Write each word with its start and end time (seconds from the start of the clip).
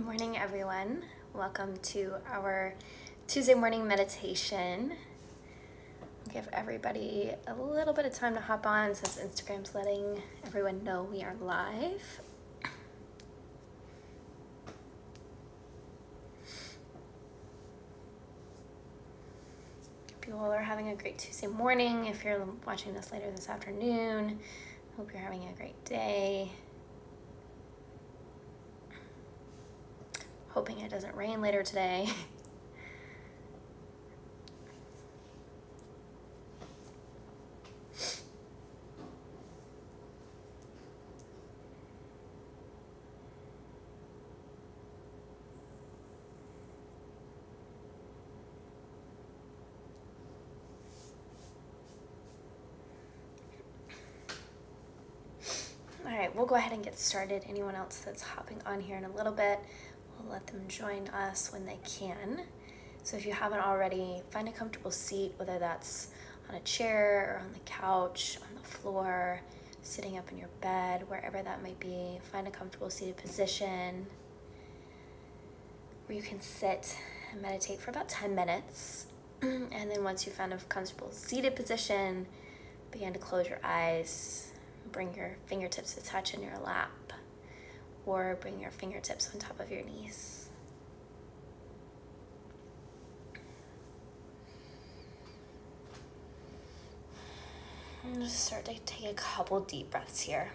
Good 0.00 0.06
morning, 0.06 0.38
everyone. 0.38 1.04
Welcome 1.34 1.76
to 1.76 2.14
our 2.26 2.72
Tuesday 3.28 3.52
morning 3.52 3.86
meditation. 3.86 4.94
Give 6.32 6.48
everybody 6.54 7.32
a 7.46 7.54
little 7.54 7.92
bit 7.92 8.06
of 8.06 8.14
time 8.14 8.32
to 8.32 8.40
hop 8.40 8.64
on 8.64 8.94
since 8.94 9.18
Instagram's 9.18 9.74
letting 9.74 10.22
everyone 10.46 10.82
know 10.84 11.02
we 11.02 11.22
are 11.22 11.34
live. 11.42 12.22
Hope 20.14 20.26
you 20.26 20.34
all 20.34 20.50
are 20.50 20.62
having 20.62 20.88
a 20.88 20.96
great 20.96 21.18
Tuesday 21.18 21.46
morning. 21.46 22.06
If 22.06 22.24
you're 22.24 22.46
watching 22.66 22.94
this 22.94 23.12
later 23.12 23.30
this 23.30 23.50
afternoon, 23.50 24.38
hope 24.96 25.12
you're 25.12 25.20
having 25.20 25.46
a 25.46 25.52
great 25.52 25.84
day. 25.84 26.52
Hoping 30.52 30.80
it 30.80 30.90
doesn't 30.90 31.14
rain 31.14 31.40
later 31.40 31.62
today. 31.62 32.08
All 56.06 56.18
right, 56.18 56.34
we'll 56.34 56.46
go 56.46 56.56
ahead 56.56 56.72
and 56.72 56.82
get 56.82 56.98
started. 56.98 57.44
Anyone 57.48 57.76
else 57.76 58.02
that's 58.04 58.20
hopping 58.20 58.60
on 58.66 58.80
here 58.80 58.96
in 58.96 59.04
a 59.04 59.10
little 59.12 59.32
bit, 59.32 59.60
let 60.30 60.46
them 60.46 60.62
join 60.68 61.08
us 61.08 61.52
when 61.52 61.66
they 61.66 61.78
can. 61.84 62.42
So 63.02 63.16
if 63.16 63.26
you 63.26 63.32
haven't 63.32 63.60
already, 63.60 64.22
find 64.30 64.48
a 64.48 64.52
comfortable 64.52 64.90
seat, 64.90 65.32
whether 65.36 65.58
that's 65.58 66.08
on 66.48 66.54
a 66.54 66.60
chair 66.60 67.36
or 67.36 67.46
on 67.46 67.52
the 67.52 67.58
couch, 67.60 68.38
on 68.42 68.62
the 68.62 68.68
floor, 68.68 69.40
sitting 69.82 70.18
up 70.18 70.30
in 70.30 70.38
your 70.38 70.48
bed, 70.60 71.08
wherever 71.08 71.42
that 71.42 71.62
might 71.62 71.80
be. 71.80 72.18
Find 72.30 72.46
a 72.46 72.50
comfortable 72.50 72.90
seated 72.90 73.16
position 73.16 74.06
where 76.06 76.16
you 76.16 76.22
can 76.22 76.40
sit 76.40 76.96
and 77.32 77.40
meditate 77.40 77.80
for 77.80 77.90
about 77.90 78.08
10 78.08 78.34
minutes. 78.34 79.06
and 79.42 79.90
then 79.90 80.04
once 80.04 80.26
you 80.26 80.32
found 80.32 80.52
a 80.52 80.56
comfortable 80.56 81.10
seated 81.12 81.56
position, 81.56 82.26
begin 82.90 83.12
to 83.12 83.18
close 83.18 83.48
your 83.48 83.60
eyes, 83.64 84.52
bring 84.92 85.14
your 85.14 85.36
fingertips 85.46 85.94
to 85.94 86.04
touch 86.04 86.34
in 86.34 86.42
your 86.42 86.58
lap 86.58 86.90
or 88.06 88.36
bring 88.40 88.60
your 88.60 88.70
fingertips 88.70 89.30
on 89.32 89.40
top 89.40 89.60
of 89.60 89.70
your 89.70 89.82
knees. 89.82 90.48
And 98.02 98.22
just 98.22 98.46
start 98.46 98.64
to 98.64 98.78
take 98.80 99.10
a 99.10 99.14
couple 99.14 99.60
deep 99.60 99.90
breaths 99.90 100.20
here. 100.22 100.50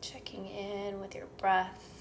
Checking 0.00 0.46
in 0.46 1.00
with 1.00 1.14
your 1.14 1.26
breath. 1.38 1.93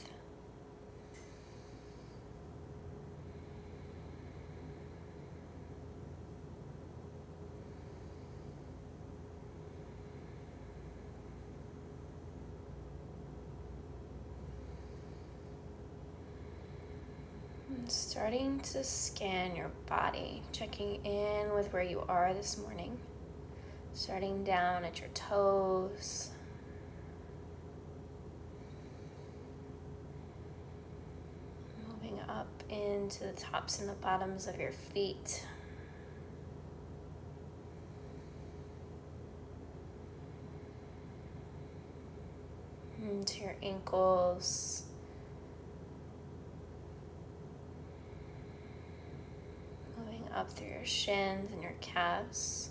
Starting 18.14 18.60
to 18.60 18.84
scan 18.84 19.56
your 19.56 19.72
body, 19.88 20.40
checking 20.52 21.04
in 21.04 21.52
with 21.56 21.74
where 21.74 21.82
you 21.82 22.00
are 22.08 22.32
this 22.32 22.60
morning, 22.60 22.96
starting 23.94 24.44
down 24.44 24.86
at 24.86 25.00
your 25.00 25.10
toes. 25.16 26.30
Moving 31.88 32.20
up 32.30 32.46
into 32.70 33.24
the 33.24 33.32
tops 33.32 33.80
and 33.80 33.90
the 33.90 33.94
bottoms 33.94 34.46
of 34.46 34.60
your 34.60 34.74
feet. 34.74 35.48
Into 43.02 43.42
your 43.42 43.56
ankles 43.64 44.83
up 50.34 50.52
through 50.52 50.70
your 50.70 50.86
shins 50.86 51.52
and 51.52 51.62
your 51.62 51.76
calves. 51.82 52.70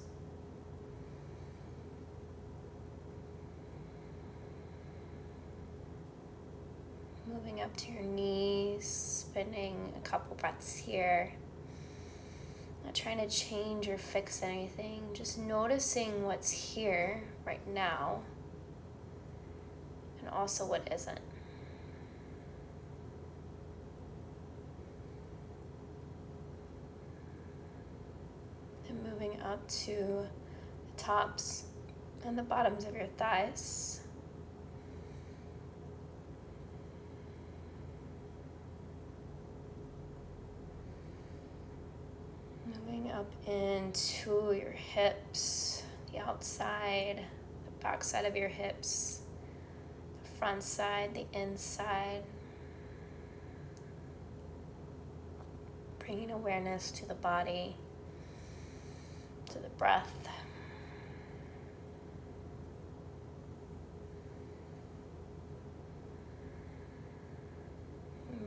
Moving 7.26 7.60
up 7.60 7.74
to 7.78 7.92
your 7.92 8.02
knees, 8.02 8.86
spending 8.86 9.92
a 9.96 10.00
couple 10.00 10.36
breaths 10.36 10.76
here. 10.76 11.32
Not 12.84 12.94
trying 12.94 13.18
to 13.18 13.28
change 13.28 13.88
or 13.88 13.96
fix 13.96 14.42
anything, 14.42 15.02
just 15.14 15.38
noticing 15.38 16.24
what's 16.24 16.50
here 16.50 17.22
right 17.46 17.66
now 17.68 18.22
and 20.20 20.28
also 20.28 20.66
what 20.66 20.92
isn't. 20.92 21.20
moving 29.22 29.31
up 29.44 29.66
to 29.68 30.26
the 30.96 31.02
tops 31.02 31.64
and 32.24 32.38
the 32.38 32.42
bottoms 32.42 32.84
of 32.84 32.94
your 32.94 33.06
thighs. 33.18 34.00
Moving 42.66 43.10
up 43.10 43.30
into 43.46 44.52
your 44.52 44.70
hips, 44.70 45.82
the 46.12 46.18
outside, 46.20 47.22
the 47.64 47.82
back 47.82 48.04
side 48.04 48.24
of 48.24 48.36
your 48.36 48.48
hips, 48.48 49.22
the 50.22 50.30
front 50.38 50.62
side, 50.62 51.14
the 51.14 51.26
inside. 51.38 52.22
Bringing 55.98 56.30
awareness 56.30 56.90
to 56.92 57.06
the 57.06 57.14
body 57.14 57.76
breath. 59.82 60.28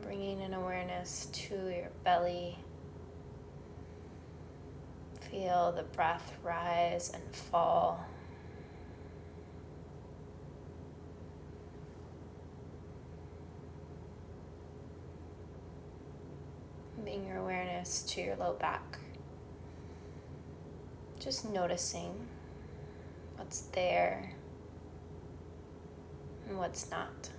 Bringing 0.02 0.42
an 0.44 0.54
awareness 0.54 1.28
to 1.34 1.56
your 1.56 1.92
belly. 2.06 2.58
Feel 5.30 5.74
the 5.76 5.84
breath 5.84 6.32
rise 6.42 7.12
and 7.14 7.36
fall. 7.36 8.08
Bring 17.04 17.28
your 17.28 17.40
awareness 17.40 18.04
to 18.04 18.22
your 18.22 18.38
low 18.38 18.54
back. 18.54 19.00
Just 21.26 21.52
noticing 21.52 22.14
what's 23.36 23.62
there 23.62 24.32
and 26.48 26.60
what's 26.60 26.92
not. 26.92 27.32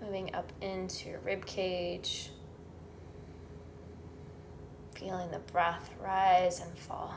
Moving 0.00 0.34
up 0.34 0.50
into 0.62 1.10
your 1.10 1.18
rib 1.18 1.44
cage, 1.44 2.30
feeling 4.94 5.30
the 5.30 5.40
breath 5.40 5.90
rise 6.02 6.60
and 6.60 6.74
fall. 6.78 7.14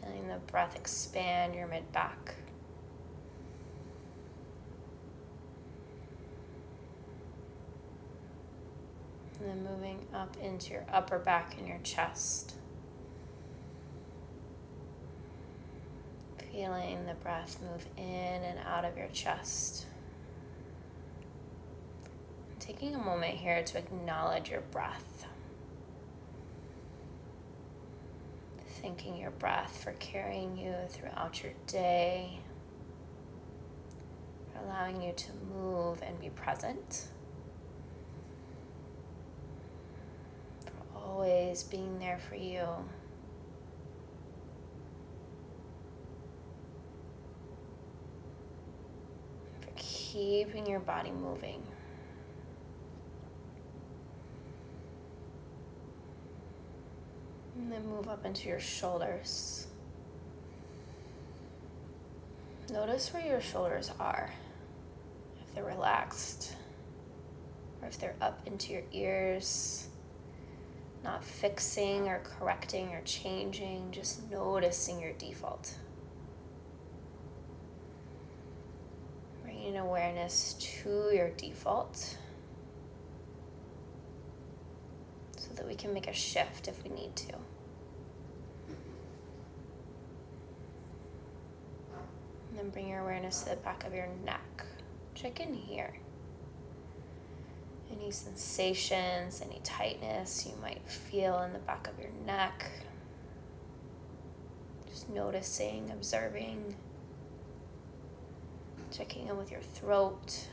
Feeling 0.00 0.28
the 0.28 0.38
breath 0.50 0.74
expand 0.74 1.54
your 1.54 1.66
mid 1.66 1.92
back. 1.92 2.34
and 9.41 9.41
then 9.52 9.64
moving 9.64 10.06
up 10.14 10.36
into 10.42 10.72
your 10.72 10.86
upper 10.92 11.18
back 11.18 11.56
and 11.58 11.68
your 11.68 11.80
chest. 11.82 12.54
Feeling 16.50 17.06
the 17.06 17.14
breath 17.14 17.58
move 17.62 17.86
in 17.96 18.42
and 18.42 18.58
out 18.66 18.84
of 18.84 18.96
your 18.96 19.08
chest. 19.08 19.86
taking 22.58 22.94
a 22.94 22.98
moment 22.98 23.34
here 23.34 23.62
to 23.64 23.76
acknowledge 23.76 24.48
your 24.48 24.60
breath. 24.60 25.26
Thanking 28.80 29.16
your 29.16 29.32
breath 29.32 29.82
for 29.82 29.92
carrying 29.94 30.56
you 30.56 30.74
throughout 30.88 31.42
your 31.42 31.52
day, 31.66 32.38
allowing 34.64 35.02
you 35.02 35.12
to 35.12 35.28
move 35.52 36.02
and 36.02 36.20
be 36.20 36.30
present, 36.30 37.08
for 40.64 40.72
always 41.12 41.62
being 41.62 41.98
there 41.98 42.18
for 42.28 42.36
you. 42.36 42.66
For 49.60 49.68
keeping 49.76 50.66
your 50.66 50.80
body 50.80 51.10
moving. 51.10 51.62
And 57.56 57.70
then 57.70 57.86
move 57.86 58.08
up 58.08 58.24
into 58.24 58.48
your 58.48 58.60
shoulders. 58.60 59.66
Notice 62.72 63.12
where 63.12 63.24
your 63.24 63.40
shoulders 63.40 63.90
are. 64.00 64.30
If 65.46 65.54
they're 65.54 65.64
relaxed, 65.64 66.56
or 67.82 67.88
if 67.88 67.98
they're 67.98 68.16
up 68.22 68.40
into 68.46 68.72
your 68.72 68.82
ears. 68.92 69.88
Not 71.04 71.24
fixing 71.24 72.08
or 72.08 72.20
correcting 72.20 72.88
or 72.94 73.00
changing, 73.04 73.90
just 73.90 74.30
noticing 74.30 75.00
your 75.00 75.12
default. 75.12 75.76
Bringing 79.42 79.76
awareness 79.76 80.54
to 80.54 81.10
your 81.12 81.30
default. 81.30 82.16
so 85.42 85.56
that 85.56 85.66
we 85.66 85.74
can 85.74 85.92
make 85.92 86.06
a 86.06 86.12
shift 86.12 86.68
if 86.68 86.82
we 86.84 86.90
need 86.90 87.14
to. 87.16 87.32
And 92.50 92.58
then 92.58 92.70
bring 92.70 92.88
your 92.88 93.00
awareness 93.00 93.42
to 93.42 93.50
the 93.50 93.56
back 93.56 93.84
of 93.84 93.92
your 93.92 94.08
neck. 94.24 94.64
Check 95.14 95.40
in 95.40 95.52
here. 95.52 95.94
Any 97.92 98.10
sensations, 98.10 99.42
any 99.44 99.60
tightness 99.62 100.46
you 100.46 100.54
might 100.60 100.82
feel 100.88 101.40
in 101.42 101.52
the 101.52 101.58
back 101.58 101.88
of 101.88 101.98
your 101.98 102.10
neck. 102.26 102.70
Just 104.88 105.10
noticing, 105.10 105.90
observing, 105.90 106.74
checking 108.90 109.28
in 109.28 109.36
with 109.36 109.50
your 109.50 109.60
throat, 109.60 110.48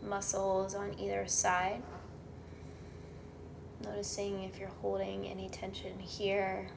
the 0.00 0.08
muscles 0.08 0.74
on 0.74 0.94
either 0.98 1.26
side. 1.26 1.82
Noticing 3.82 4.42
if 4.42 4.58
you're 4.58 4.68
holding 4.80 5.26
any 5.26 5.48
tension 5.48 5.98
here. 5.98 6.68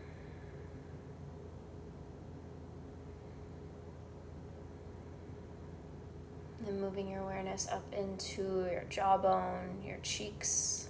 And 6.68 6.82
moving 6.82 7.08
your 7.08 7.22
awareness 7.22 7.68
up 7.72 7.84
into 7.92 8.68
your 8.72 8.84
jawbone, 8.90 9.82
your 9.84 9.98
cheeks, 10.04 10.90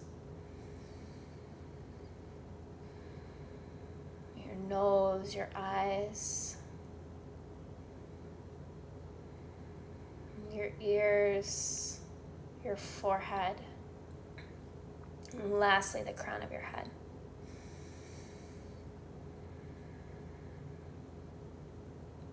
your 4.36 4.56
nose, 4.68 5.33
your 5.33 5.50
eyes, 5.56 6.57
your 10.54 10.71
ears, 10.81 12.00
your 12.66 12.75
forehead. 12.75 13.56
And 15.33 15.54
lastly, 15.60 16.01
the 16.04 16.13
crown 16.13 16.42
of 16.42 16.51
your 16.51 16.62
head. 16.62 16.89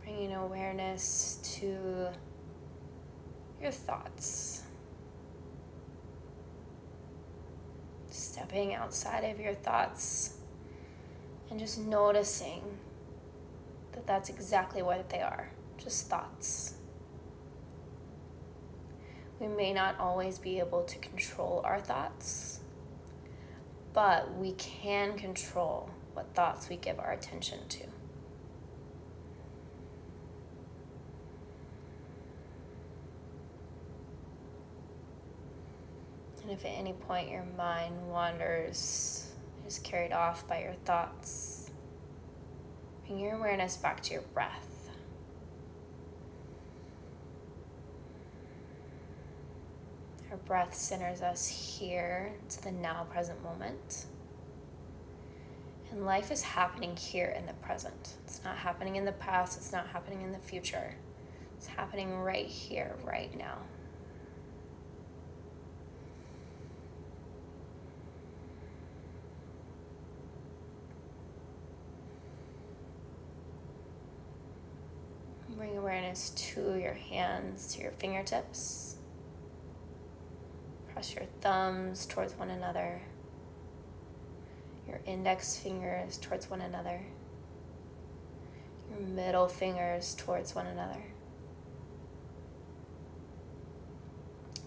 Bringing 0.02 0.34
awareness 0.34 1.38
to 1.58 2.08
your 3.66 3.72
thoughts. 3.72 4.62
Stepping 8.08 8.74
outside 8.74 9.24
of 9.24 9.40
your 9.40 9.54
thoughts 9.54 10.38
and 11.50 11.58
just 11.58 11.76
noticing 11.76 12.62
that 13.90 14.06
that's 14.06 14.28
exactly 14.28 14.82
what 14.82 15.10
they 15.10 15.20
are 15.20 15.50
just 15.78 16.08
thoughts. 16.08 16.74
We 19.40 19.48
may 19.48 19.72
not 19.72 19.98
always 19.98 20.38
be 20.38 20.60
able 20.60 20.84
to 20.84 20.98
control 20.98 21.60
our 21.64 21.80
thoughts 21.80 22.60
but 23.92 24.32
we 24.36 24.52
can 24.52 25.18
control 25.18 25.90
what 26.12 26.32
thoughts 26.34 26.68
we 26.68 26.76
give 26.76 27.00
our 27.00 27.10
attention 27.10 27.66
to. 27.68 27.95
And 36.46 36.56
if 36.56 36.64
at 36.64 36.78
any 36.78 36.92
point 36.92 37.28
your 37.28 37.44
mind 37.58 38.08
wanders, 38.08 39.32
is 39.66 39.80
carried 39.80 40.12
off 40.12 40.46
by 40.46 40.62
your 40.62 40.74
thoughts, 40.84 41.72
bring 43.04 43.18
your 43.18 43.34
awareness 43.34 43.76
back 43.76 44.00
to 44.04 44.12
your 44.12 44.22
breath. 44.32 44.90
Our 50.30 50.36
breath 50.36 50.72
centers 50.72 51.20
us 51.20 51.48
here 51.48 52.32
to 52.48 52.62
the 52.62 52.70
now 52.70 53.08
present 53.10 53.42
moment. 53.42 54.06
And 55.90 56.06
life 56.06 56.30
is 56.30 56.42
happening 56.42 56.94
here 56.96 57.34
in 57.36 57.46
the 57.46 57.54
present. 57.54 58.14
It's 58.24 58.44
not 58.44 58.56
happening 58.56 58.94
in 58.94 59.04
the 59.04 59.12
past, 59.12 59.58
it's 59.58 59.72
not 59.72 59.88
happening 59.88 60.22
in 60.22 60.30
the 60.30 60.38
future. 60.38 60.94
It's 61.56 61.66
happening 61.66 62.20
right 62.20 62.46
here, 62.46 62.94
right 63.04 63.36
now. 63.36 63.58
Bring 75.56 75.74
awareness 76.16 76.30
to 76.30 76.78
your 76.78 76.94
hands, 76.94 77.74
to 77.74 77.82
your 77.82 77.92
fingertips. 77.92 78.96
Press 80.92 81.14
your 81.14 81.24
thumbs 81.40 82.06
towards 82.06 82.32
one 82.34 82.50
another, 82.50 83.02
your 84.88 85.00
index 85.06 85.58
fingers 85.58 86.16
towards 86.16 86.48
one 86.48 86.62
another, 86.62 87.00
your 88.90 89.06
middle 89.08 89.46
fingers 89.46 90.14
towards 90.14 90.54
one 90.54 90.66
another, 90.66 91.02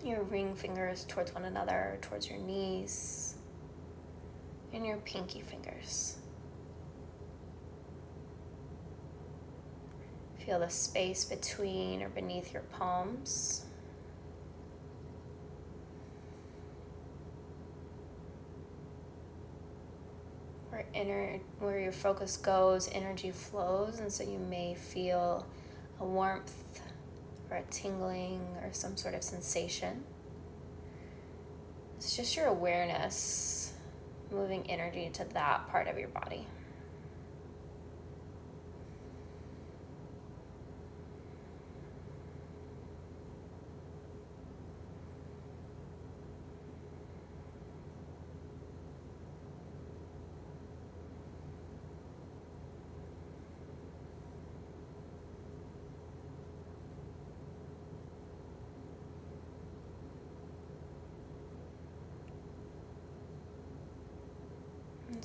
your 0.05 0.21
ring 0.23 0.53
fingers 0.55 1.03
towards 1.07 1.33
one 1.33 1.45
another, 1.45 1.97
towards 2.01 2.29
your 2.29 2.39
knees, 2.39 3.35
and 4.71 4.85
your 4.85 4.97
pinky 4.97 5.41
fingers. 5.41 6.17
Feel 10.49 10.61
the 10.61 10.69
space 10.69 11.25
between 11.25 12.01
or 12.01 12.09
beneath 12.09 12.53
your 12.53 12.63
palms. 12.63 13.65
where 20.71 20.85
inner 20.95 21.39
where 21.59 21.79
your 21.79 21.91
focus 21.91 22.35
goes 22.35 22.89
energy 22.91 23.29
flows 23.29 23.99
and 23.99 24.11
so 24.11 24.23
you 24.23 24.39
may 24.39 24.73
feel 24.73 25.45
a 25.99 26.05
warmth 26.05 26.81
or 27.51 27.57
a 27.57 27.63
tingling 27.69 28.41
or 28.63 28.69
some 28.71 28.97
sort 28.97 29.13
of 29.13 29.21
sensation 29.21 30.03
it's 31.97 32.15
just 32.17 32.35
your 32.35 32.47
awareness 32.47 33.73
moving 34.31 34.67
energy 34.69 35.11
to 35.13 35.23
that 35.25 35.67
part 35.69 35.87
of 35.87 35.99
your 35.99 36.09
body 36.09 36.47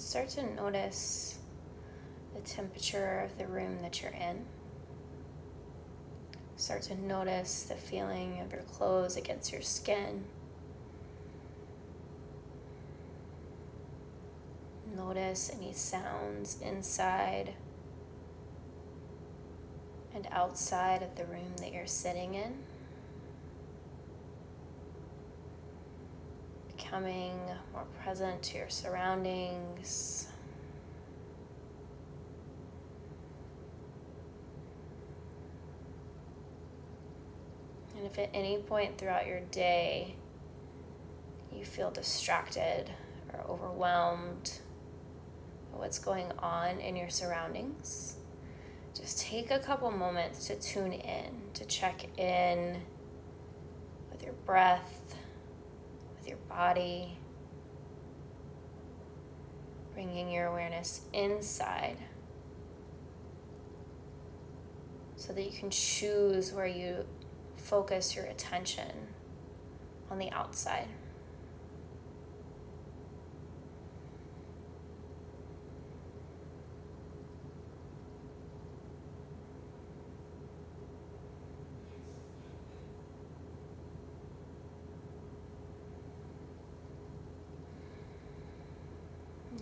start 0.05 0.29
to 0.29 0.55
notice 0.55 1.39
the 2.35 2.41
temperature 2.43 3.21
of 3.21 3.39
the 3.39 3.47
room 3.47 3.81
that 3.81 4.03
you're 4.03 4.13
in. 4.13 4.45
Start 6.57 6.83
to 6.83 6.95
notice 6.95 7.63
the 7.63 7.75
feeling 7.75 8.39
of 8.41 8.53
your 8.53 8.63
clothes 8.63 9.17
against 9.17 9.51
your 9.51 9.63
skin. 9.63 10.25
Notice 14.95 15.51
any 15.57 15.73
sounds 15.73 16.61
inside 16.61 17.55
and 20.15 20.29
outside 20.31 21.03
of 21.03 21.17
the 21.17 21.25
room 21.25 21.57
that 21.57 21.73
you're 21.73 21.87
sitting 21.87 22.35
in. 22.35 22.55
Becoming 26.95 27.41
more 27.73 27.87
present 28.05 28.41
to 28.45 28.59
your 28.59 28.71
surroundings. 28.71 30.29
And 37.97 38.07
if 38.07 38.17
at 38.17 38.31
any 38.33 38.59
point 38.59 38.97
throughout 38.97 39.27
your 39.27 39.41
day 39.41 40.15
you 41.53 41.65
feel 41.65 41.91
distracted 41.91 42.89
or 43.33 43.41
overwhelmed 43.49 44.61
by 45.73 45.81
what's 45.81 45.99
going 45.99 46.31
on 46.39 46.79
in 46.79 46.95
your 46.95 47.11
surroundings, 47.11 48.19
just 48.97 49.19
take 49.19 49.51
a 49.51 49.59
couple 49.59 49.91
moments 49.91 50.47
to 50.47 50.55
tune 50.55 50.93
in, 50.93 51.41
to 51.55 51.65
check 51.65 52.07
in 52.17 52.83
with 54.13 54.23
your 54.23 54.35
breath, 54.47 55.17
body, 56.55 57.19
bringing 59.93 60.31
your 60.31 60.47
awareness 60.47 61.01
inside 61.13 61.97
so 65.17 65.33
that 65.33 65.43
you 65.43 65.59
can 65.59 65.71
choose 65.71 66.53
where 66.53 66.67
you 66.67 67.05
focus 67.57 68.15
your 68.15 68.27
attention 68.27 68.93
on 70.11 70.19
the 70.19 70.31
outside. 70.31 70.87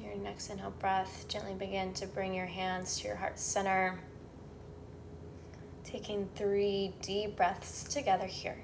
Your 0.01 0.11
next 0.23 0.51
inhale 0.51 0.71
breath, 0.79 1.27
gently 1.29 1.55
begin 1.55 1.93
to 1.95 2.07
bring 2.07 2.33
your 2.35 2.47
hands 2.47 2.99
to 3.01 3.09
your 3.09 3.17
heart 3.17 3.39
center. 3.39 3.99
Taking 5.85 6.29
three 6.37 6.95
deep 7.03 7.37
breaths 7.37 7.85
together 7.85 8.27
here. 8.27 8.59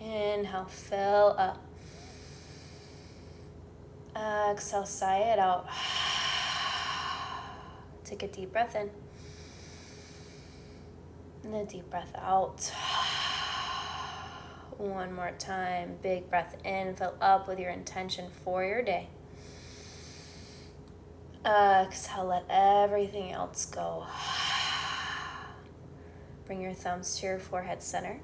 Inhale, 0.00 0.66
fill 0.66 1.34
up. 1.38 1.62
Exhale, 4.16 4.86
sigh 4.86 5.18
it 5.18 5.38
out. 5.38 5.66
Take 8.04 8.22
a 8.22 8.28
deep 8.28 8.52
breath 8.52 8.76
in. 8.76 8.90
And 11.42 11.54
a 11.54 11.64
deep 11.64 11.90
breath 11.90 12.12
out. 12.16 12.70
One 14.78 15.12
more 15.12 15.32
time. 15.38 15.98
Big 16.02 16.30
breath 16.30 16.56
in. 16.64 16.94
Fill 16.94 17.14
up 17.20 17.48
with 17.48 17.58
your 17.58 17.70
intention 17.70 18.30
for 18.44 18.64
your 18.64 18.82
day. 18.82 19.08
Uh, 21.44 21.84
Exhale, 21.86 22.24
let 22.24 22.44
everything 22.48 23.32
else 23.32 23.66
go. 23.66 24.06
Bring 26.46 26.62
your 26.62 26.72
thumbs 26.72 27.18
to 27.18 27.26
your 27.26 27.38
forehead 27.38 27.82
center. 27.82 28.20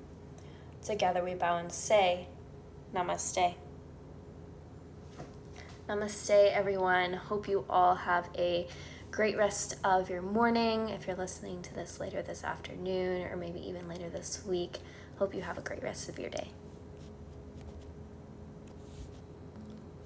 Together 0.82 1.22
we 1.22 1.34
bow 1.34 1.58
and 1.58 1.70
say, 1.70 2.28
Namaste. 2.94 3.54
Namaste, 5.86 6.52
everyone. 6.52 7.12
Hope 7.12 7.46
you 7.46 7.66
all 7.68 7.94
have 7.94 8.30
a 8.38 8.66
great 9.10 9.36
rest 9.36 9.76
of 9.84 10.08
your 10.08 10.22
morning. 10.22 10.88
If 10.88 11.06
you're 11.06 11.16
listening 11.16 11.60
to 11.62 11.74
this 11.74 12.00
later 12.00 12.22
this 12.22 12.42
afternoon 12.42 13.26
or 13.26 13.36
maybe 13.36 13.60
even 13.68 13.86
later 13.86 14.08
this 14.08 14.42
week, 14.46 14.78
hope 15.16 15.34
you 15.34 15.42
have 15.42 15.58
a 15.58 15.62
great 15.62 15.82
rest 15.82 16.08
of 16.08 16.18
your 16.18 16.30
day. 16.30 16.52